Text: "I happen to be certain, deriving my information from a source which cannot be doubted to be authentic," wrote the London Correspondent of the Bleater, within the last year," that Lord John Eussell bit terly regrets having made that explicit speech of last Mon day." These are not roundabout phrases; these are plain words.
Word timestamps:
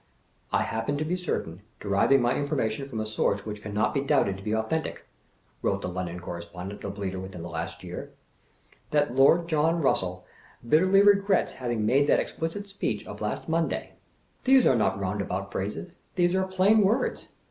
"I 0.51 0.63
happen 0.63 0.97
to 0.97 1.05
be 1.05 1.15
certain, 1.15 1.61
deriving 1.79 2.23
my 2.23 2.33
information 2.35 2.87
from 2.87 2.99
a 2.99 3.05
source 3.05 3.45
which 3.45 3.61
cannot 3.61 3.93
be 3.93 4.01
doubted 4.01 4.35
to 4.37 4.43
be 4.43 4.55
authentic," 4.55 5.05
wrote 5.61 5.83
the 5.83 5.89
London 5.89 6.19
Correspondent 6.19 6.83
of 6.83 6.95
the 6.95 6.99
Bleater, 6.99 7.19
within 7.21 7.43
the 7.43 7.51
last 7.51 7.83
year," 7.83 8.11
that 8.89 9.13
Lord 9.13 9.47
John 9.47 9.79
Eussell 9.79 10.23
bit 10.67 10.81
terly 10.81 11.05
regrets 11.05 11.51
having 11.51 11.85
made 11.85 12.07
that 12.07 12.19
explicit 12.19 12.67
speech 12.67 13.05
of 13.05 13.21
last 13.21 13.47
Mon 13.47 13.67
day." 13.67 13.91
These 14.43 14.65
are 14.65 14.75
not 14.75 14.99
roundabout 14.99 15.51
phrases; 15.51 15.91
these 16.15 16.35
are 16.35 16.47
plain 16.47 16.79
words. 16.81 17.27